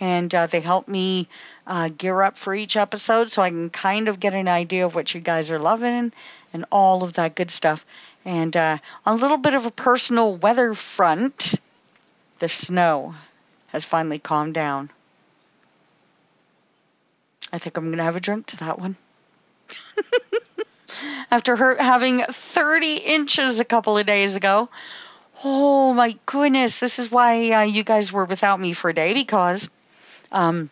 and 0.00 0.34
uh, 0.34 0.46
they 0.46 0.60
help 0.60 0.88
me 0.88 1.28
uh, 1.70 1.88
gear 1.88 2.20
up 2.20 2.36
for 2.36 2.52
each 2.52 2.76
episode 2.76 3.30
so 3.30 3.42
I 3.42 3.48
can 3.48 3.70
kind 3.70 4.08
of 4.08 4.18
get 4.18 4.34
an 4.34 4.48
idea 4.48 4.84
of 4.84 4.96
what 4.96 5.14
you 5.14 5.20
guys 5.20 5.52
are 5.52 5.60
loving 5.60 6.12
and 6.52 6.64
all 6.72 7.04
of 7.04 7.12
that 7.12 7.36
good 7.36 7.50
stuff. 7.50 7.86
And 8.24 8.54
uh, 8.56 8.78
a 9.06 9.14
little 9.14 9.36
bit 9.36 9.54
of 9.54 9.66
a 9.66 9.70
personal 9.70 10.36
weather 10.36 10.74
front 10.74 11.54
the 12.40 12.48
snow 12.48 13.14
has 13.68 13.84
finally 13.84 14.18
calmed 14.18 14.54
down. 14.54 14.90
I 17.52 17.58
think 17.58 17.76
I'm 17.76 17.84
going 17.84 17.98
to 17.98 18.02
have 18.04 18.16
a 18.16 18.20
drink 18.20 18.46
to 18.46 18.56
that 18.58 18.80
one. 18.80 18.96
After 21.30 21.54
her 21.54 21.76
having 21.76 22.24
30 22.24 22.96
inches 22.96 23.60
a 23.60 23.64
couple 23.64 23.96
of 23.96 24.06
days 24.06 24.34
ago. 24.34 24.68
Oh 25.44 25.94
my 25.94 26.16
goodness, 26.26 26.80
this 26.80 26.98
is 26.98 27.12
why 27.12 27.52
uh, 27.52 27.62
you 27.62 27.84
guys 27.84 28.12
were 28.12 28.24
without 28.24 28.58
me 28.60 28.72
for 28.72 28.90
a 28.90 28.94
day 28.94 29.14
because 29.14 29.70
um, 30.32 30.68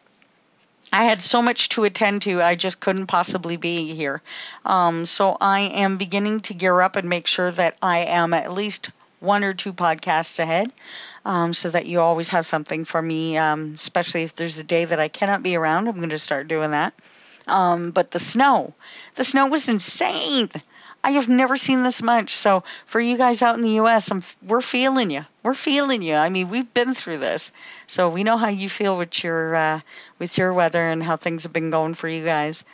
I 0.93 1.05
had 1.05 1.21
so 1.21 1.43
much 1.43 1.69
to 1.71 1.85
attend 1.85 2.23
to, 2.23 2.43
I 2.43 2.55
just 2.55 2.81
couldn't 2.81 3.07
possibly 3.07 3.57
be 3.57 3.95
here. 3.95 4.23
Um, 4.65 5.07
so 5.07 5.37
I 5.41 5.61
am 5.61 5.97
beginning 5.97 6.41
to 6.41 6.55
gear 6.55 6.81
up 6.81 6.97
and 6.97 7.09
make 7.09 7.27
sure 7.27 7.51
that 7.51 7.77
I 7.83 8.01
am 8.01 8.33
at 8.35 8.53
least 8.53 8.91
one 9.21 9.45
or 9.45 9.53
two 9.53 9.73
podcasts 9.73 10.39
ahead 10.39 10.73
um, 11.25 11.53
so 11.53 11.71
that 11.71 11.87
you 11.87 12.01
always 12.01 12.31
have 12.31 12.47
something 12.47 12.85
for 12.85 13.01
me, 13.01 13.37
um, 13.37 13.73
especially 13.75 14.23
if 14.23 14.37
there's 14.37 14.59
a 14.59 14.65
day 14.65 14.85
that 14.85 15.01
I 15.01 15.09
cannot 15.09 15.43
be 15.43 15.57
around. 15.57 15.89
I'm 15.89 15.97
going 15.97 16.11
to 16.11 16.19
start 16.19 16.49
doing 16.49 16.71
that. 16.71 16.95
Um, 17.47 17.91
but 17.91 18.11
the 18.11 18.19
snow, 18.19 18.75
the 19.15 19.25
snow 19.25 19.47
was 19.47 19.69
insane. 19.69 20.51
I 21.03 21.13
have 21.13 21.29
never 21.29 21.57
seen 21.57 21.83
this 21.83 22.03
much. 22.03 22.35
So 22.35 22.65
for 22.87 23.01
you 23.01 23.17
guys 23.17 23.43
out 23.43 23.55
in 23.55 23.63
the 23.63 23.79
U.S., 23.83 24.11
I'm, 24.11 24.23
we're 24.47 24.61
feeling 24.61 25.11
you. 25.11 25.25
We're 25.43 25.55
feeling 25.55 26.03
you. 26.03 26.15
I 26.15 26.29
mean, 26.29 26.51
we've 26.51 26.73
been 26.75 26.95
through 26.95 27.19
this, 27.19 27.53
so 27.87 28.09
we 28.09 28.25
know 28.25 28.37
how 28.37 28.49
you 28.49 28.69
feel 28.69 28.99
with 28.99 29.23
your 29.25 29.55
uh, 29.55 29.81
with 30.19 30.37
your 30.37 30.53
weather 30.53 30.83
and 30.83 31.03
how 31.03 31.17
things 31.17 31.45
have 31.45 31.53
been 31.53 31.71
going 31.71 31.95
for 31.95 32.09
you 32.09 32.25
guys. 32.25 32.65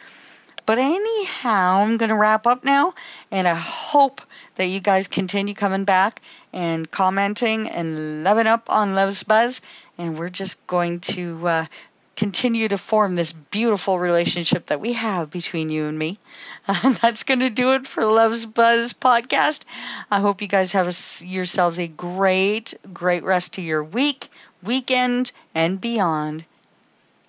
But 0.67 0.79
anyhow, 0.79 1.83
I'm 1.83 1.99
going 1.99 2.09
to 2.09 2.17
wrap 2.17 2.47
up 2.47 2.65
now, 2.65 2.95
and 3.31 3.47
I 3.47 3.55
hope 3.55 4.23
that 4.55 4.67
you 4.67 4.81
guys 4.81 5.09
continue 5.09 5.55
coming 5.55 5.85
back 5.85 6.23
and 6.55 6.91
commenting 6.91 7.69
and 7.69 8.25
loving 8.25 8.47
up 8.47 8.71
on 8.71 8.95
Love's 8.95 9.25
Buzz. 9.25 9.61
And 9.99 10.19
we're 10.19 10.31
just 10.31 10.67
going 10.67 11.01
to 11.01 11.47
uh, 11.47 11.67
continue 12.17 12.69
to 12.69 12.79
form 12.79 13.15
this 13.15 13.33
beautiful 13.33 13.99
relationship 13.99 14.67
that 14.67 14.81
we 14.81 14.93
have 14.95 15.31
between 15.31 15.69
you 15.71 15.87
and 15.87 15.99
me. 15.99 16.19
And 16.67 16.97
that's 16.97 17.25
going 17.25 17.41
to 17.41 17.51
do 17.51 17.73
it 17.73 17.87
for 17.87 18.07
Love's 18.07 18.47
Buzz 18.47 18.95
podcast. 18.95 19.65
I 20.11 20.21
hope 20.21 20.41
you 20.41 20.49
guys 20.49 20.73
have 20.73 20.89
a, 20.89 21.27
yourselves 21.27 21.79
a 21.79 21.89
great, 21.89 22.75
great 22.93 23.23
rest 23.23 23.59
of 23.59 23.65
your 23.65 23.85
week, 23.85 24.29
weekend, 24.63 25.33
and 25.55 25.81
beyond. 25.81 26.45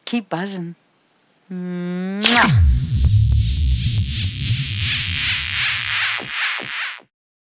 Keep 0.05 0.29
buzzing. 0.29 0.75
Mwah. 1.51 2.74